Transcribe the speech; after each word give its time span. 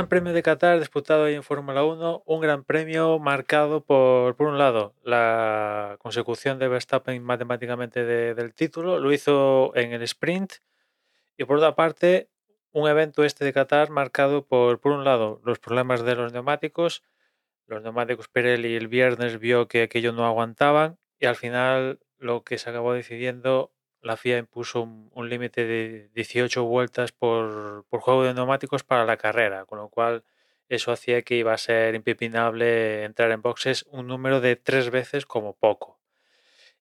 Gran 0.00 0.08
Premio 0.08 0.32
de 0.32 0.42
Qatar 0.42 0.78
disputado 0.78 1.24
ahí 1.24 1.34
en 1.34 1.42
Fórmula 1.42 1.84
1, 1.84 2.22
un 2.24 2.40
gran 2.40 2.64
premio 2.64 3.18
marcado 3.18 3.84
por, 3.84 4.34
por 4.34 4.46
un 4.46 4.56
lado, 4.56 4.94
la 5.04 5.98
consecución 5.98 6.58
de 6.58 6.68
Verstappen 6.68 7.22
matemáticamente 7.22 8.06
de- 8.06 8.34
del 8.34 8.54
título, 8.54 8.98
lo 8.98 9.12
hizo 9.12 9.76
en 9.76 9.92
el 9.92 10.00
sprint, 10.04 10.54
y 11.36 11.44
por 11.44 11.58
otra 11.58 11.74
parte, 11.74 12.30
un 12.72 12.88
evento 12.88 13.24
este 13.24 13.44
de 13.44 13.52
Qatar 13.52 13.90
marcado 13.90 14.46
por, 14.46 14.80
por 14.80 14.92
un 14.92 15.04
lado, 15.04 15.42
los 15.44 15.58
problemas 15.58 16.02
de 16.02 16.14
los 16.14 16.32
neumáticos, 16.32 17.02
los 17.66 17.82
neumáticos 17.82 18.28
Pirelli 18.28 18.76
el 18.76 18.88
viernes 18.88 19.38
vio 19.38 19.68
que 19.68 19.82
aquello 19.82 20.12
no 20.12 20.24
aguantaban, 20.24 20.96
y 21.18 21.26
al 21.26 21.36
final 21.36 22.00
lo 22.16 22.42
que 22.42 22.56
se 22.56 22.70
acabó 22.70 22.94
decidiendo, 22.94 23.70
la 24.02 24.16
FIA 24.16 24.38
impuso 24.38 24.82
un, 24.82 25.28
límite 25.28 25.66
de 25.66 26.10
18 26.14 26.64
vueltas 26.64 27.12
por, 27.12 27.84
por 27.88 28.00
juego 28.00 28.24
de 28.24 28.34
neumáticos 28.34 28.82
para 28.82 29.04
la 29.04 29.16
carrera, 29.16 29.64
con 29.66 29.78
lo 29.78 29.88
cual 29.88 30.24
eso 30.68 30.92
hacía 30.92 31.22
que 31.22 31.34
iba 31.34 31.52
a 31.52 31.58
ser 31.58 31.94
impepinable 31.94 33.04
entrar 33.04 33.30
en 33.32 33.42
boxes 33.42 33.84
un 33.90 34.06
número 34.06 34.40
de 34.40 34.56
tres 34.56 34.90
veces 34.90 35.26
como 35.26 35.54
poco. 35.54 35.98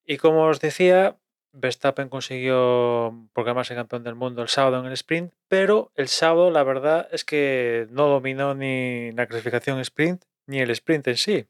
Y 0.06 0.18
como 0.18 0.46
os 0.46 0.60
decía, 0.60 1.18
Verstappen 1.52 2.10
consiguió 2.10 3.28
proclamarse 3.34 3.76
campeón 3.76 4.04
del 4.04 4.16
mundo 4.16 4.42
el 4.42 4.48
sábado 4.48 4.80
en 4.80 4.86
el 4.86 4.94
sprint, 4.94 5.34
pero 5.48 5.92
el 5.96 6.08
sábado 6.08 6.52
la 6.52 6.64
verdad 6.64 7.08
es 7.12 7.26
que 7.26 7.88
no 7.90 8.08
dominó 8.08 8.54
ni 8.54 9.12
la 9.14 9.26
clasificación 9.26 9.80
sprint 9.80 10.24
ni 10.46 10.60
el 10.60 10.70
sprint 10.72 11.08
en 11.08 11.18
sí. 11.18 11.48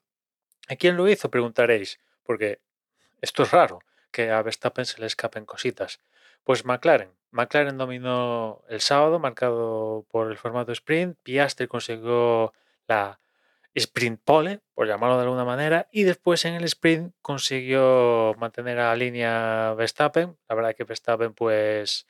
¿A 0.69 0.75
quién 0.75 0.95
lo 0.95 1.09
hizo? 1.09 1.29
Preguntaréis, 1.29 1.99
porque 2.23 2.59
esto 3.21 3.43
es 3.43 3.51
raro, 3.51 3.79
que 4.11 4.31
a 4.31 4.41
Verstappen 4.41 4.85
se 4.85 4.99
le 4.99 5.07
escapen 5.07 5.45
cositas. 5.45 6.01
Pues 6.43 6.65
McLaren. 6.65 7.11
McLaren 7.31 7.77
dominó 7.77 8.63
el 8.69 8.81
sábado, 8.81 9.19
marcado 9.19 10.05
por 10.09 10.31
el 10.31 10.37
formato 10.37 10.71
sprint. 10.71 11.17
Piastri 11.23 11.67
consiguió 11.67 12.53
la 12.87 13.19
sprint 13.75 14.21
pole, 14.23 14.61
por 14.73 14.87
llamarlo 14.87 15.17
de 15.17 15.23
alguna 15.23 15.45
manera, 15.45 15.87
y 15.91 16.03
después 16.03 16.43
en 16.45 16.55
el 16.55 16.63
sprint 16.65 17.13
consiguió 17.21 18.35
mantener 18.37 18.79
a 18.79 18.95
línea 18.95 19.73
Verstappen. 19.75 20.37
La 20.47 20.55
verdad 20.55 20.75
que 20.75 20.83
Verstappen 20.83 21.33
pues 21.33 22.07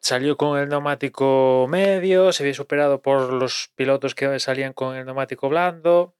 salió 0.00 0.36
con 0.36 0.58
el 0.58 0.68
neumático 0.68 1.66
medio, 1.68 2.32
se 2.32 2.42
había 2.42 2.54
superado 2.54 3.00
por 3.02 3.32
los 3.32 3.70
pilotos 3.76 4.14
que 4.14 4.38
salían 4.40 4.72
con 4.72 4.96
el 4.96 5.06
neumático 5.06 5.48
blando. 5.48 6.14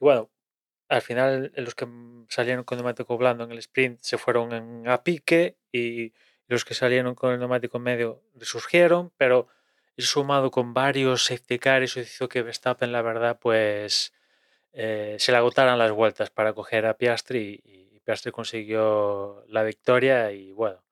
Y 0.00 0.04
bueno, 0.04 0.30
al 0.94 1.02
final 1.02 1.52
los 1.56 1.74
que 1.74 1.86
salieron 2.28 2.64
con 2.64 2.78
neumático 2.78 3.18
blando 3.18 3.44
en 3.44 3.52
el 3.52 3.58
sprint 3.58 4.00
se 4.00 4.18
fueron 4.18 4.52
en, 4.52 4.88
a 4.88 5.02
pique 5.02 5.56
y 5.72 6.12
los 6.46 6.64
que 6.64 6.74
salieron 6.74 7.14
con 7.14 7.32
el 7.32 7.38
neumático 7.38 7.78
medio 7.78 8.22
resurgieron, 8.34 9.12
pero 9.16 9.48
sumado 9.98 10.50
con 10.50 10.74
varios 10.74 11.24
safety 11.24 11.58
cars, 11.58 11.84
eso 11.84 12.00
hizo 12.00 12.28
que 12.28 12.42
Verstappen, 12.42 12.92
la 12.92 13.02
verdad, 13.02 13.38
pues 13.40 14.12
eh, 14.72 15.16
se 15.18 15.32
le 15.32 15.38
agotaran 15.38 15.78
las 15.78 15.92
vueltas 15.92 16.30
para 16.30 16.52
coger 16.52 16.86
a 16.86 16.96
Piastri 16.96 17.60
y, 17.64 17.96
y 17.96 18.00
Piastri 18.00 18.32
consiguió 18.32 19.44
la 19.48 19.62
victoria 19.62 20.32
y 20.32 20.52
bueno. 20.52 20.82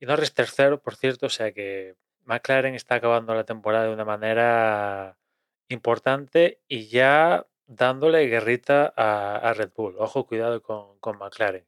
Y 0.00 0.06
Norris 0.06 0.34
tercero, 0.34 0.80
por 0.80 0.94
cierto, 0.96 1.26
o 1.26 1.30
sea 1.30 1.52
que 1.52 1.96
McLaren 2.24 2.74
está 2.74 2.96
acabando 2.96 3.34
la 3.34 3.44
temporada 3.44 3.86
de 3.86 3.92
una 3.92 4.04
manera 4.04 5.18
importante 5.68 6.60
y 6.68 6.88
ya 6.88 7.46
dándole 7.68 8.26
guerrita 8.26 8.92
a, 8.96 9.52
Red 9.54 9.70
Bull. 9.76 9.94
Ojo, 9.98 10.26
cuidado 10.26 10.62
con, 10.62 11.18
McLaren. 11.18 11.64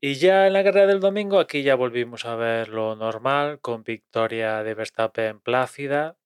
Y 0.00 0.16
ya 0.16 0.46
en 0.46 0.52
la 0.52 0.62
carrera 0.62 0.86
del 0.86 1.00
domingo, 1.00 1.40
aquí 1.40 1.62
ya 1.62 1.74
volvimos 1.74 2.26
a 2.26 2.36
ver 2.36 2.68
lo 2.68 2.94
normal, 2.94 3.58
con 3.60 3.82
victoria 3.82 4.62
de 4.62 4.74
Verstappen 4.74 5.40
plácida. 5.40 6.16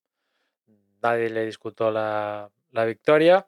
Nadie 1.00 1.30
le 1.30 1.46
discutió 1.46 1.90
la, 1.92 2.50
victoria. 2.86 3.46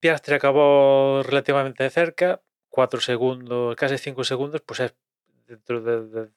Piastri 0.00 0.34
acabó 0.34 1.22
relativamente 1.22 1.88
cerca, 1.88 2.42
4 2.68 3.00
segundos, 3.00 3.74
casi 3.76 3.96
5 3.96 4.24
segundos, 4.24 4.60
pues 4.60 4.80
es 4.80 4.94
dentro 5.46 5.80
de, 5.80 6.06
de, 6.08 6.30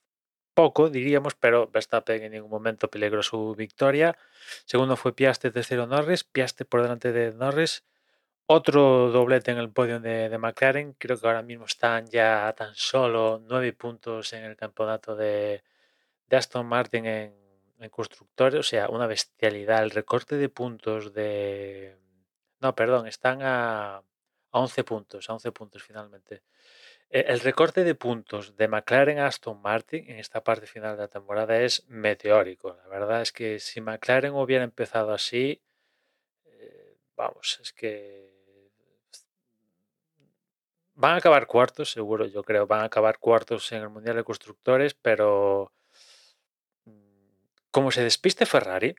poco, 0.53 0.90
diríamos, 0.90 1.36
pero 1.36 1.68
Verstappen 1.68 2.24
en 2.24 2.32
ningún 2.32 2.50
momento 2.50 2.90
peligró 2.90 3.22
su 3.24 3.56
victoria. 3.56 4.18
Segundo 4.66 4.96
fue 4.96 5.14
Piastri, 5.14 5.52
tercero 5.52 5.86
Norris, 5.88 6.24
Piastri 6.24 6.66
por 6.66 6.82
delante 6.82 7.12
de 7.12 7.34
Norris. 7.34 7.84
Otro 8.48 9.10
doblete 9.12 9.52
en 9.52 9.58
el 9.58 9.72
podio 9.72 10.00
de, 10.00 10.30
de, 10.30 10.38
McLaren. 10.38 10.94
Creo 10.94 11.20
que 11.20 11.26
ahora 11.26 11.42
mismo 11.42 11.66
están 11.66 12.06
ya 12.08 12.54
tan 12.56 12.76
solo 12.76 13.42
nueve 13.44 13.74
puntos 13.74 14.34
en 14.34 14.44
el 14.44 14.56
campeonato 14.56 15.16
de, 15.16 15.64
de 16.28 16.38
Aston 16.38 16.68
Martin 16.68 17.08
en, 17.08 17.34
en, 17.80 17.90
constructores. 17.90 18.60
O 18.60 18.64
sea, 18.64 18.90
una 18.90 19.08
bestialidad. 19.08 19.82
El 19.82 19.90
recorte 19.90 20.36
de 20.36 20.50
puntos 20.50 21.12
de... 21.14 21.98
No, 22.60 22.76
perdón, 22.76 23.08
están 23.08 23.42
a, 23.42 23.98
a 23.98 24.04
11 24.52 24.84
puntos. 24.84 25.28
A 25.28 25.34
11 25.34 25.52
puntos 25.52 25.82
finalmente. 25.84 26.44
Eh, 27.10 27.26
el 27.28 27.40
recorte 27.40 27.84
de 27.84 27.96
puntos 27.96 28.56
de 28.56 28.68
McLaren 28.68 29.18
a 29.20 29.28
Aston 29.28 29.60
Martin 29.60 30.08
en 30.08 30.20
esta 30.20 30.44
parte 30.44 30.68
final 30.68 30.96
de 30.98 31.02
la 31.04 31.08
temporada 31.08 31.60
es 31.62 31.84
meteórico. 31.88 32.76
La 32.76 32.88
verdad 32.90 33.22
es 33.24 33.32
que 33.32 33.60
si 33.60 33.82
McLaren 33.82 34.34
hubiera 34.34 34.64
empezado 34.64 35.14
así, 35.14 35.64
eh, 36.46 36.98
vamos, 37.16 37.60
es 37.62 37.74
que 37.74 38.34
van 40.96 41.14
a 41.14 41.18
acabar 41.18 41.48
cuartos, 41.48 41.92
seguro, 41.92 42.26
yo 42.26 42.44
creo. 42.44 42.68
Van 42.68 42.82
a 42.82 42.86
acabar 42.86 43.20
cuartos 43.20 43.72
en 43.72 43.82
el 43.84 43.90
Mundial 43.90 44.16
de 44.16 44.24
Constructores, 44.24 44.94
pero 44.96 45.72
mm, 46.86 46.92
como 47.72 47.92
se 47.92 48.04
despiste 48.04 48.46
Ferrari, 48.46 48.96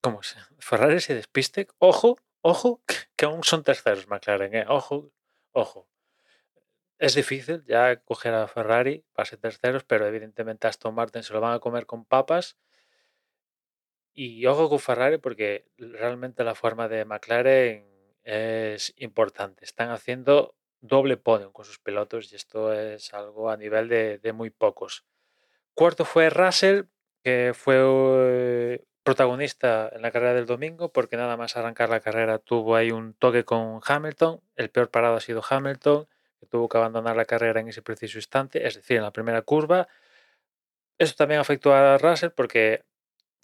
como 0.00 0.22
se, 0.22 0.38
Ferrari 0.58 1.00
se 1.00 1.14
despiste, 1.14 1.68
ojo, 1.78 2.18
ojo, 2.42 2.82
que 3.16 3.24
aún 3.26 3.44
son 3.44 3.62
terceros 3.64 4.08
McLaren, 4.08 4.54
¿eh? 4.54 4.64
ojo, 4.68 5.10
ojo. 5.52 5.88
Es 6.98 7.14
difícil 7.14 7.62
ya 7.66 7.96
coger 7.96 8.34
a 8.34 8.48
Ferrari 8.48 9.04
para 9.12 9.26
ser 9.26 9.38
terceros, 9.38 9.84
pero 9.84 10.06
evidentemente 10.06 10.66
Aston 10.66 10.94
Martin 10.94 11.22
se 11.22 11.34
lo 11.34 11.40
van 11.40 11.54
a 11.54 11.58
comer 11.60 11.86
con 11.86 12.06
papas. 12.06 12.56
Y 14.14 14.46
ojo 14.46 14.70
con 14.70 14.80
Ferrari 14.80 15.18
porque 15.18 15.66
realmente 15.76 16.42
la 16.42 16.54
forma 16.54 16.88
de 16.88 17.04
McLaren 17.04 17.86
es 18.24 18.94
importante. 18.96 19.64
Están 19.64 19.90
haciendo 19.90 20.55
doble 20.80 21.16
podium 21.16 21.52
con 21.52 21.64
sus 21.64 21.78
pilotos 21.78 22.32
y 22.32 22.36
esto 22.36 22.72
es 22.72 23.12
algo 23.14 23.50
a 23.50 23.56
nivel 23.56 23.88
de, 23.88 24.18
de 24.18 24.32
muy 24.32 24.50
pocos. 24.50 25.04
Cuarto 25.74 26.04
fue 26.04 26.30
Russell, 26.30 26.84
que 27.22 27.52
fue 27.54 27.76
eh, 27.78 28.84
protagonista 29.02 29.90
en 29.92 30.02
la 30.02 30.10
carrera 30.10 30.34
del 30.34 30.46
domingo 30.46 30.90
porque 30.92 31.16
nada 31.16 31.36
más 31.36 31.56
arrancar 31.56 31.90
la 31.90 32.00
carrera 32.00 32.38
tuvo 32.38 32.76
ahí 32.76 32.90
un 32.90 33.14
toque 33.14 33.44
con 33.44 33.80
Hamilton. 33.86 34.40
El 34.56 34.70
peor 34.70 34.90
parado 34.90 35.16
ha 35.16 35.20
sido 35.20 35.42
Hamilton 35.48 36.06
que 36.40 36.46
tuvo 36.46 36.68
que 36.68 36.78
abandonar 36.78 37.16
la 37.16 37.24
carrera 37.24 37.60
en 37.60 37.68
ese 37.68 37.82
preciso 37.82 38.18
instante, 38.18 38.66
es 38.66 38.74
decir, 38.74 38.96
en 38.96 39.02
la 39.02 39.12
primera 39.12 39.42
curva. 39.42 39.88
Eso 40.98 41.14
también 41.16 41.40
afectó 41.40 41.74
a 41.74 41.98
Russell 41.98 42.30
porque 42.30 42.84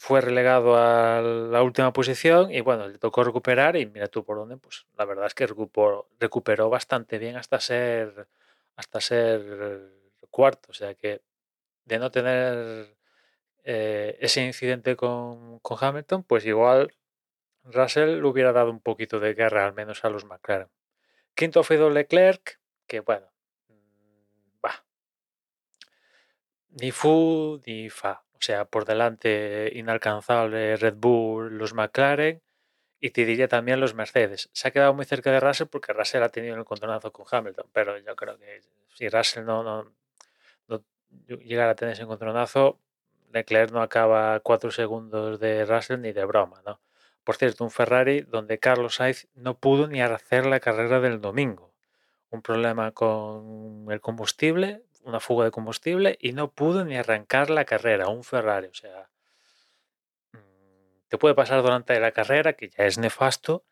fue 0.02 0.20
relegado 0.20 0.76
a 0.76 1.20
la 1.22 1.62
última 1.62 1.92
posición 1.92 2.50
y 2.50 2.60
bueno, 2.60 2.88
le 2.88 2.98
tocó 2.98 3.22
recuperar 3.22 3.76
y 3.76 3.86
mira 3.86 4.08
tú 4.08 4.24
por 4.24 4.36
dónde, 4.36 4.56
pues 4.56 4.84
la 4.98 5.04
verdad 5.04 5.26
es 5.26 5.34
que 5.34 5.46
recuperó, 5.46 6.08
recuperó 6.18 6.68
bastante 6.68 7.18
bien 7.18 7.36
hasta 7.36 7.60
ser 7.60 8.26
hasta 8.74 9.00
ser 9.00 9.92
cuarto, 10.28 10.72
o 10.72 10.74
sea 10.74 10.96
que 10.96 11.22
de 11.84 12.00
no 12.00 12.10
tener 12.10 12.96
eh, 13.62 14.18
ese 14.20 14.44
incidente 14.44 14.96
con, 14.96 15.60
con, 15.60 15.78
Hamilton, 15.80 16.24
pues 16.24 16.44
igual 16.46 16.92
Russell 17.62 18.20
le 18.20 18.26
hubiera 18.26 18.52
dado 18.52 18.72
un 18.72 18.80
poquito 18.80 19.20
de 19.20 19.34
guerra 19.34 19.66
al 19.66 19.72
menos 19.72 20.04
a 20.04 20.10
los 20.10 20.24
McLaren. 20.24 20.68
Quinto 21.36 21.62
fue 21.62 21.78
Leclerc, 21.78 22.58
que 22.88 22.98
bueno, 23.00 23.28
va. 24.64 24.84
Ni 26.70 26.90
fu 26.90 27.60
ni 27.64 27.88
fa. 27.88 28.21
O 28.42 28.44
sea, 28.44 28.64
por 28.64 28.84
delante 28.84 29.70
inalcanzable 29.72 30.74
Red 30.74 30.96
Bull, 30.96 31.58
los 31.58 31.74
McLaren 31.74 32.42
y 32.98 33.10
te 33.10 33.24
diría 33.24 33.46
también 33.46 33.78
los 33.78 33.94
Mercedes. 33.94 34.50
Se 34.52 34.66
ha 34.66 34.72
quedado 34.72 34.92
muy 34.94 35.04
cerca 35.04 35.30
de 35.30 35.38
Russell 35.38 35.68
porque 35.68 35.92
Russell 35.92 36.24
ha 36.24 36.28
tenido 36.28 36.54
el 36.54 36.60
encontronazo 36.62 37.12
con 37.12 37.24
Hamilton, 37.30 37.66
pero 37.72 37.96
yo 37.98 38.16
creo 38.16 38.36
que 38.38 38.60
si 38.96 39.08
Russell 39.08 39.44
no, 39.44 39.62
no, 39.62 40.82
llegara 41.38 41.70
a 41.70 41.74
tener 41.76 41.92
ese 41.92 42.02
encontronazo, 42.02 42.80
Leclerc 43.32 43.70
no 43.70 43.80
acaba 43.80 44.40
cuatro 44.40 44.72
segundos 44.72 45.38
de 45.38 45.64
Russell 45.64 46.00
ni 46.00 46.10
de 46.10 46.24
broma, 46.24 46.62
¿no? 46.66 46.80
Por 47.22 47.36
cierto, 47.36 47.62
un 47.62 47.70
Ferrari 47.70 48.22
donde 48.22 48.58
Carlos 48.58 48.96
Sainz 48.96 49.28
no 49.36 49.56
pudo 49.56 49.86
ni 49.86 50.02
hacer 50.02 50.46
la 50.46 50.58
carrera 50.58 50.98
del 50.98 51.20
domingo. 51.20 51.72
Un 52.30 52.42
problema 52.42 52.90
con 52.90 53.86
el 53.88 54.00
combustible, 54.00 54.82
una 55.02 55.20
fuga 55.20 55.44
de 55.44 55.50
combustible 55.50 56.18
y 56.20 56.32
no 56.32 56.50
pudo 56.52 56.84
ni 56.84 56.96
arrancar 56.96 57.50
la 57.50 57.64
carrera, 57.64 58.08
un 58.08 58.24
Ferrari. 58.24 58.68
O 58.68 58.74
sea, 58.74 59.10
mm, 60.32 61.08
te 61.08 61.18
puede 61.18 61.34
pasar 61.34 61.62
durante 61.62 61.98
la 62.00 62.12
carrera, 62.12 62.54
que 62.54 62.70
ya 62.70 62.84
es 62.84 62.98
nefasto, 62.98 63.64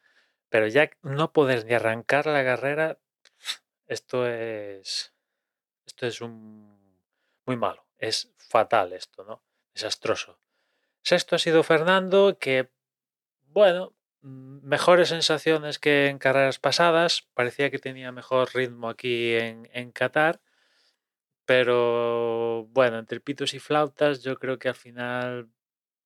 pero 0.49 0.67
ya 0.67 0.91
no 1.03 1.32
poder 1.32 1.65
ni 1.65 1.75
arrancar 1.75 2.27
la 2.27 2.44
carrera, 2.44 2.99
esto 3.87 4.27
es, 4.27 5.15
esto 5.87 6.06
es 6.06 6.21
un, 6.21 6.79
muy 7.47 7.56
malo, 7.56 7.87
es 7.99 8.33
fatal 8.37 8.93
esto, 8.93 9.25
¿no? 9.25 9.43
Desastroso. 9.75 10.38
Sexto 11.03 11.37
ha 11.37 11.38
sido 11.38 11.62
Fernando, 11.62 12.38
que 12.38 12.71
bueno, 13.53 13.94
mm, 14.23 14.67
mejores 14.67 15.09
sensaciones 15.09 15.79
que 15.79 16.09
en 16.09 16.19
carreras 16.19 16.59
pasadas. 16.59 17.29
Parecía 17.35 17.71
que 17.71 17.79
tenía 17.79 18.12
mejor 18.12 18.55
ritmo 18.55 18.88
aquí 18.88 19.35
en, 19.35 19.69
en 19.73 19.93
Qatar. 19.93 20.41
Pero 21.50 22.67
bueno, 22.67 23.00
entre 23.00 23.19
pitos 23.19 23.55
y 23.55 23.58
flautas, 23.58 24.23
yo 24.23 24.38
creo 24.38 24.61
que 24.61 24.69
al 24.69 24.76
final 24.76 25.50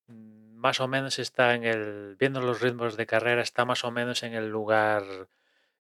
mm, 0.09 0.55
más 0.57 0.81
o 0.81 0.89
menos 0.89 1.19
está 1.19 1.55
en 1.55 1.65
el, 1.65 2.17
viendo 2.19 2.41
los 2.41 2.63
ritmos 2.63 2.97
de 2.97 3.07
carrera, 3.07 3.43
está 3.43 3.67
más 3.67 3.85
o 3.85 3.91
menos 3.91 4.23
en 4.23 4.33
el 4.33 4.49
lugar 4.49 5.05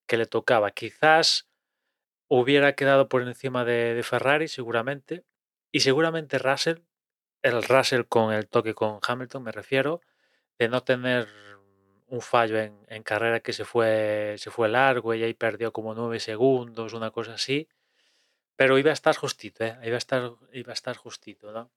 que 0.06 0.18
le 0.18 0.26
tocaba. 0.26 0.72
Quizás 0.72 1.48
hubiera 2.28 2.74
quedado 2.74 3.08
por 3.08 3.22
encima 3.22 3.64
de, 3.64 3.94
de 3.94 4.02
Ferrari, 4.02 4.48
seguramente. 4.48 5.24
Y 5.72 5.80
seguramente 5.80 6.38
Russell, 6.38 6.80
el 7.42 7.62
Russell 7.62 8.04
con 8.06 8.34
el 8.34 8.48
toque 8.48 8.74
con 8.74 9.00
Hamilton, 9.06 9.44
me 9.44 9.52
refiero, 9.52 10.02
de 10.58 10.68
no 10.68 10.82
tener 10.84 11.26
un 12.08 12.20
fallo 12.20 12.58
en, 12.60 12.78
en 12.88 13.02
carrera 13.02 13.40
que 13.40 13.54
se 13.54 13.64
fue, 13.64 14.36
se 14.38 14.50
fue 14.50 14.68
largo 14.68 15.14
y 15.14 15.22
ahí 15.22 15.34
perdió 15.34 15.72
como 15.72 15.94
nueve 15.94 16.20
segundos, 16.20 16.92
una 16.92 17.10
cosa 17.12 17.34
así. 17.34 17.68
Pero 18.56 18.78
iba 18.78 18.90
a 18.90 18.94
estar 18.94 19.16
justito, 19.16 19.64
¿eh? 19.64 19.76
iba, 19.84 19.96
a 19.96 19.98
estar, 19.98 20.32
iba 20.52 20.70
a 20.72 20.74
estar 20.74 20.96
justito. 20.96 21.52
¿no? 21.52 21.70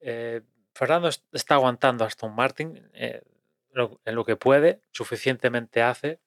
Eh, 0.00 0.42
Fernando 0.74 1.08
es- 1.08 1.24
está 1.32 1.54
aguantando 1.56 2.04
a 2.04 2.06
Aston 2.08 2.34
Martin 2.34 2.90
eh, 2.94 3.22
en 4.04 4.14
lo 4.14 4.24
que 4.24 4.36
puede, 4.36 4.80
suficientemente 4.92 5.82
hace. 5.82 6.20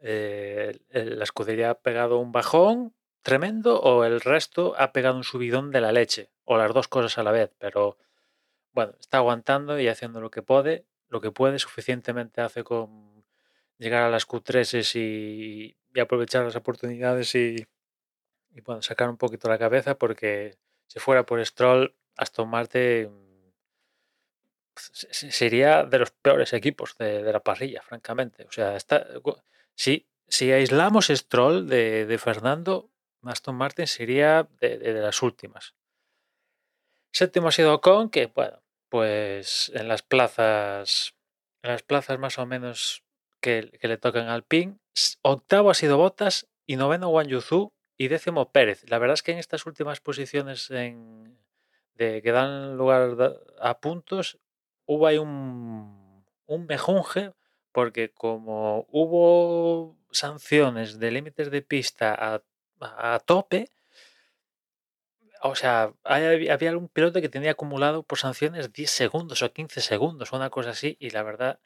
Eh, 0.00 0.78
la 0.90 1.24
escudería 1.24 1.70
ha 1.70 1.80
pegado 1.80 2.18
un 2.18 2.32
bajón 2.32 2.94
tremendo 3.22 3.80
o 3.80 4.04
el 4.04 4.20
resto 4.20 4.74
ha 4.78 4.92
pegado 4.92 5.16
un 5.16 5.24
subidón 5.24 5.70
de 5.70 5.80
la 5.80 5.92
leche, 5.92 6.30
o 6.44 6.58
las 6.58 6.74
dos 6.74 6.88
cosas 6.88 7.16
a 7.18 7.22
la 7.22 7.32
vez, 7.32 7.50
pero 7.58 7.96
bueno, 8.72 8.94
está 9.00 9.18
aguantando 9.18 9.78
y 9.80 9.88
haciendo 9.88 10.20
lo 10.20 10.30
que 10.30 10.42
puede, 10.42 10.86
lo 11.08 11.20
que 11.20 11.30
puede, 11.32 11.58
suficientemente 11.58 12.40
hace 12.42 12.64
con 12.64 13.24
llegar 13.78 14.02
a 14.04 14.10
las 14.10 14.26
Q3 14.28 14.94
y, 14.96 15.76
y 15.94 16.00
aprovechar 16.00 16.44
las 16.44 16.56
oportunidades 16.56 17.34
y, 17.34 17.66
y, 18.54 18.60
bueno, 18.60 18.82
sacar 18.82 19.08
un 19.10 19.16
poquito 19.16 19.48
la 19.48 19.58
cabeza 19.58 19.98
porque 19.98 20.56
si 20.86 21.00
fuera 21.00 21.26
por 21.26 21.44
Stroll, 21.44 21.94
Aston 22.16 22.48
Martin 22.48 23.10
se- 24.76 25.12
se- 25.12 25.30
sería 25.32 25.84
de 25.84 25.98
los 25.98 26.10
peores 26.10 26.52
equipos 26.52 26.96
de, 26.98 27.22
la 27.32 27.40
parrilla, 27.40 27.82
francamente. 27.82 28.44
O 28.44 28.52
sea, 28.52 28.76
está, 28.76 29.06
si, 29.74 30.06
si 30.28 30.52
aislamos 30.52 31.06
Stroll 31.08 31.66
de, 31.68 32.06
de 32.06 32.18
Fernando, 32.18 32.90
Aston 33.22 33.56
Martin 33.56 33.86
sería 33.86 34.48
de, 34.60 34.78
de- 34.78 34.92
las 34.94 35.22
últimas. 35.22 35.74
Séptimo 37.12 37.48
ha 37.48 37.52
sido 37.52 37.74
Ocon, 37.74 38.10
que 38.10 38.26
bueno, 38.26 38.62
pues 38.88 39.70
en 39.74 39.88
las 39.88 40.02
plazas, 40.02 41.14
en 41.62 41.70
las 41.72 41.82
plazas 41.82 42.18
más 42.18 42.38
o 42.38 42.46
menos 42.46 43.04
que, 43.40 43.70
le 43.80 43.96
tocan 43.98 44.28
al 44.28 44.42
PIN. 44.44 44.80
Octavo 45.22 45.70
ha 45.70 45.74
sido 45.74 45.96
Bottas 45.96 46.48
y 46.66 46.76
noveno 46.76 47.08
Wang 47.08 47.28
Yuzu 47.28 47.72
y 47.96 48.08
décimo 48.08 48.50
Pérez. 48.52 48.84
La 48.88 48.98
verdad 48.98 49.14
es 49.14 49.22
que 49.22 49.32
en 49.32 49.38
estas 49.38 49.66
últimas 49.66 50.00
posiciones 50.00 50.70
en- 50.70 51.38
de, 51.94 52.22
que 52.22 52.32
dan 52.32 52.76
lugar 52.76 53.16
a 53.60 53.78
puntos 53.80 54.38
hubo 54.86 55.06
ahí 55.06 55.18
un, 55.18 56.24
un 56.46 56.66
mejunje 56.66 57.32
porque 57.72 58.10
como 58.10 58.86
hubo 58.90 59.96
sanciones 60.10 60.98
de 60.98 61.10
límites 61.10 61.50
de 61.50 61.62
pista 61.62 62.14
a, 62.14 62.42
a 62.80 63.18
tope, 63.20 63.68
o 65.42 65.54
sea, 65.54 65.92
había 66.04 66.70
algún 66.70 66.88
piloto 66.88 67.20
que 67.20 67.28
tenía 67.28 67.52
acumulado 67.52 68.02
por 68.02 68.18
sanciones 68.18 68.72
10 68.72 68.90
segundos 68.90 69.42
o 69.42 69.52
15 69.52 69.80
segundos, 69.80 70.32
una 70.32 70.50
cosa 70.50 70.70
así, 70.70 70.96
y 71.00 71.10
la 71.10 71.22
verdad 71.22 71.60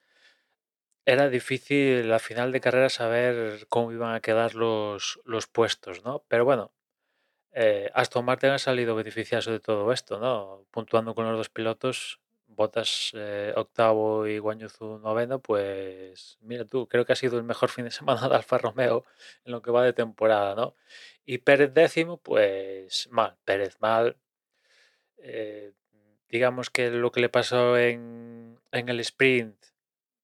era 1.08 1.30
difícil 1.30 2.12
a 2.12 2.18
final 2.18 2.52
de 2.52 2.60
carrera 2.60 2.90
saber 2.90 3.66
cómo 3.70 3.92
iban 3.92 4.14
a 4.14 4.20
quedar 4.20 4.54
los, 4.54 5.20
los 5.24 5.46
puestos, 5.46 6.04
¿no? 6.04 6.22
Pero 6.28 6.44
bueno, 6.44 6.70
eh, 7.52 7.90
Aston 7.94 8.26
Martin 8.26 8.50
ha 8.50 8.58
salido 8.58 8.94
beneficioso 8.94 9.50
de 9.50 9.58
todo 9.58 9.90
esto, 9.92 10.20
¿no? 10.20 10.66
Puntuando 10.70 11.14
con 11.14 11.26
los 11.26 11.38
dos 11.38 11.48
pilotos, 11.48 12.20
Bottas 12.46 13.12
eh, 13.14 13.54
octavo 13.56 14.26
y 14.26 14.38
Guan 14.38 14.58
Yu 14.58 14.68
Zhou 14.68 14.98
noveno, 14.98 15.40
pues 15.40 16.36
mira 16.42 16.66
tú, 16.66 16.86
creo 16.88 17.06
que 17.06 17.14
ha 17.14 17.16
sido 17.16 17.38
el 17.38 17.44
mejor 17.44 17.70
fin 17.76 17.86
de 17.86 17.90
semana 17.90 18.28
de 18.28 18.34
Alfa 18.36 18.58
Romeo 18.58 19.06
en 19.46 19.52
lo 19.52 19.62
que 19.62 19.70
va 19.70 19.84
de 19.84 19.94
temporada, 19.94 20.54
¿no? 20.54 20.74
Y 21.24 21.38
Pérez 21.38 21.72
décimo, 21.72 22.18
pues 22.18 23.08
mal, 23.10 23.38
Pérez 23.46 23.78
mal. 23.80 24.18
Eh, 25.18 25.72
digamos 26.28 26.68
que 26.68 26.90
lo 26.90 27.12
que 27.12 27.20
le 27.20 27.30
pasó 27.30 27.78
en, 27.78 28.60
en 28.72 28.88
el 28.90 29.00
sprint, 29.00 29.56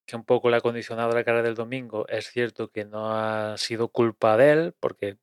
que 0.06 0.17
un 0.17 0.25
poco 0.25 0.51
le 0.51 0.56
ha 0.56 0.61
condicionado 0.61 1.12
la 1.15 1.25
carrera 1.25 1.45
del 1.45 1.55
domingo, 1.55 2.06
es 2.09 2.29
cierto 2.31 2.71
que 2.71 2.85
no 2.85 3.12
ha 3.12 3.56
sido 3.59 3.89
culpa 3.89 4.37
de 4.37 4.53
él, 4.53 4.75
porque 4.81 5.19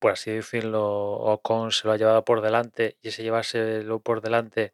por 0.00 0.12
así 0.12 0.30
decirlo, 0.32 0.82
Ocon 0.84 1.72
se 1.72 1.86
lo 1.86 1.92
ha 1.92 1.96
llevado 1.98 2.24
por 2.24 2.40
delante 2.40 2.98
y 3.02 3.08
ese 3.08 3.22
llevárselo 3.22 4.00
por 4.00 4.22
delante 4.22 4.72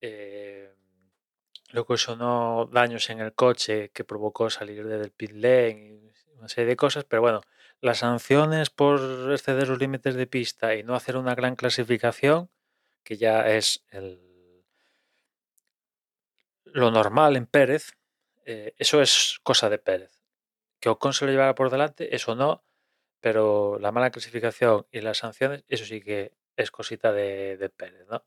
eh, 0.00 0.74
le 1.70 1.80
ocasionó 1.80 2.68
daños 2.72 3.08
en 3.10 3.20
el 3.20 3.34
coche 3.34 3.90
que 3.90 4.04
provocó 4.04 4.50
salir 4.50 4.86
del 4.86 5.10
pit 5.12 5.32
lane 5.32 6.00
y 6.02 6.12
una 6.38 6.48
serie 6.48 6.70
de 6.70 6.76
cosas, 6.76 7.04
pero 7.04 7.22
bueno, 7.22 7.40
las 7.80 7.98
sanciones 7.98 8.70
por 8.70 9.00
exceder 9.32 9.68
los 9.68 9.78
límites 9.78 10.14
de 10.16 10.26
pista 10.26 10.74
y 10.74 10.82
no 10.82 10.94
hacer 10.94 11.16
una 11.16 11.34
gran 11.34 11.56
clasificación, 11.56 12.50
que 13.04 13.16
ya 13.16 13.48
es 13.48 13.84
el, 13.90 14.20
lo 16.64 16.90
normal 16.90 17.36
en 17.36 17.46
Pérez, 17.46 17.96
eh, 18.46 18.74
eso 18.78 19.02
es 19.02 19.40
cosa 19.42 19.68
de 19.68 19.78
Pérez. 19.78 20.22
Que 20.80 20.88
Ocon 20.88 21.12
se 21.12 21.26
lo 21.26 21.32
llevara 21.32 21.54
por 21.54 21.70
delante, 21.70 22.14
eso 22.14 22.34
no, 22.34 22.64
pero 23.20 23.78
la 23.80 23.92
mala 23.92 24.10
clasificación 24.10 24.86
y 24.92 25.00
las 25.00 25.18
sanciones, 25.18 25.64
eso 25.68 25.84
sí 25.84 26.00
que 26.00 26.32
es 26.56 26.70
cosita 26.70 27.12
de, 27.12 27.70
Pérez, 27.76 28.06
¿no? 28.08 28.24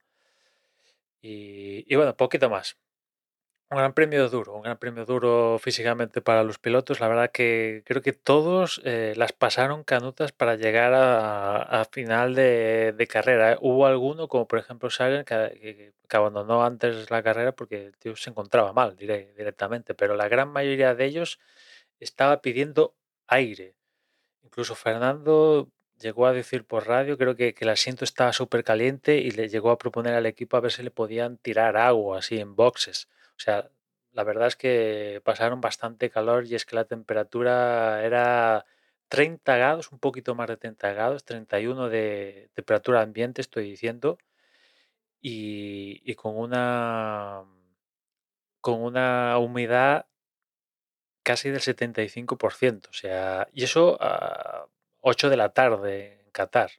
Y, 1.21 1.85
y 1.91 1.95
bueno, 1.95 2.15
poquito 2.15 2.49
más. 2.49 2.77
Un 3.71 3.77
gran 3.77 3.93
premio 3.93 4.27
duro, 4.29 4.55
un 4.55 4.63
gran 4.63 4.79
premio 4.79 5.05
duro 5.05 5.59
físicamente 5.59 6.21
para 6.21 6.43
los 6.43 6.57
pilotos. 6.57 6.99
La 6.99 7.07
verdad 7.07 7.29
que 7.31 7.83
creo 7.85 8.01
que 8.01 8.13
todos 8.13 8.81
eh, 8.83 9.13
las 9.15 9.31
pasaron 9.31 9.83
canutas 9.83 10.31
para 10.31 10.55
llegar 10.55 10.91
a, 10.95 11.85
final 11.91 12.33
de, 12.33 12.93
de 12.97 13.07
carrera. 13.07 13.53
¿eh? 13.53 13.57
Hubo 13.61 13.85
alguno, 13.85 14.27
como 14.27 14.47
por 14.47 14.57
ejemplo 14.57 14.89
Sagan, 14.89 15.23
que 15.23 15.93
abandonó 16.09 16.63
antes 16.63 17.11
la 17.11 17.21
carrera 17.21 17.51
porque 17.51 17.85
el 17.87 17.97
tío 17.97 18.15
se 18.15 18.31
encontraba 18.31 18.73
mal 18.73 18.95
diré- 18.97 19.33
directamente, 19.37 19.93
pero 19.93 20.15
la 20.15 20.27
gran 20.27 20.49
mayoría 20.49 20.95
de 20.95 21.05
ellos 21.05 21.39
estaba 21.99 22.41
pidiendo 22.41 22.95
aire. 23.27 23.75
Incluso 24.43 24.75
Fernando 24.75 25.69
llegó 25.99 26.27
a 26.27 26.33
decir 26.33 26.65
por 26.65 26.87
radio, 26.87 27.17
creo 27.17 27.35
que, 27.35 27.53
que 27.53 27.65
el 27.65 27.71
asiento 27.71 28.05
estaba 28.05 28.33
súper 28.33 28.63
caliente 28.63 29.17
y 29.19 29.31
le 29.31 29.49
llegó 29.49 29.71
a 29.71 29.77
proponer 29.79 30.15
al 30.15 30.27
equipo 30.27 30.57
a 30.57 30.61
ver 30.61 30.71
si 30.71 30.83
le 30.83 30.91
podían 30.91 31.37
tirar 31.37 31.77
agua 31.77 32.19
así 32.19 32.39
en 32.39 32.55
boxes. 32.55 33.09
O 33.39 33.41
sea, 33.41 33.69
la 34.11 34.23
verdad 34.23 34.47
es 34.47 34.55
que 34.57 35.21
pasaron 35.23 35.61
bastante 35.61 36.09
calor 36.09 36.45
y 36.45 36.55
es 36.55 36.65
que 36.65 36.75
la 36.75 36.85
temperatura 36.85 38.03
era 38.03 38.65
30 39.07 39.55
grados, 39.57 39.91
un 39.91 39.99
poquito 39.99 40.35
más 40.35 40.47
de 40.49 40.57
30 40.57 40.91
grados, 40.93 41.23
31 41.25 41.89
de 41.89 42.49
temperatura 42.53 43.01
ambiente, 43.01 43.41
estoy 43.41 43.63
diciendo, 43.69 44.17
y, 45.21 46.01
y 46.09 46.15
con 46.15 46.37
una 46.37 47.45
con 48.61 48.81
una 48.83 49.37
humedad 49.37 50.05
casi 51.23 51.49
del 51.49 51.61
75%. 51.61 52.89
O 52.89 52.93
sea, 52.93 53.47
y 53.53 53.63
eso 53.63 53.97
a 54.01 54.67
8 55.01 55.29
de 55.29 55.37
la 55.37 55.49
tarde 55.53 56.21
en 56.25 56.31
Qatar, 56.31 56.71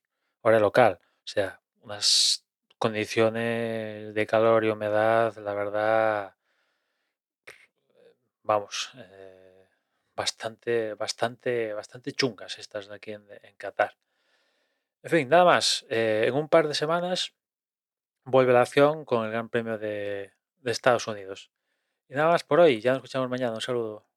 hora 0.43 0.61
local. 0.61 1.01
O 1.25 1.27
sea, 1.27 1.61
unas 1.83 2.45
condiciones 2.79 4.15
de 4.15 4.27
calor 4.27 4.65
y 4.65 4.71
humedad, 4.71 5.37
la 5.39 5.55
verdad, 5.55 6.35
vamos, 8.51 8.91
eh, 8.97 9.69
bastante, 10.17 10.95
bastante, 10.95 11.73
bastante 11.73 12.13
chungas 12.19 12.59
estas 12.59 12.89
de 12.89 12.95
aquí 12.97 13.13
en, 13.13 13.25
en 13.49 13.55
Qatar. 13.57 13.93
En 15.05 15.11
fin, 15.11 15.29
nada 15.29 15.45
más. 15.45 15.87
eh, 15.89 16.25
en 16.29 16.35
un 16.35 16.49
par 16.49 16.67
de 16.67 16.75
semanas 16.75 17.33
vuelve 18.25 18.53
la 18.53 18.63
acción 18.63 19.05
con 19.05 19.25
el 19.25 19.31
Gran 19.31 19.49
Premio 19.49 19.79
de, 19.79 20.33
de 20.63 20.71
Estados 20.71 21.07
Unidos. 21.07 21.51
Y 22.09 22.15
nada 22.15 22.31
más 22.33 22.43
por 22.45 22.59
hoy. 22.61 22.81
Ya 22.81 22.91
nos 22.91 22.99
escuchamos 22.99 23.31
mañana. 23.31 23.55
Un 23.55 23.61
saludo. 23.61 24.10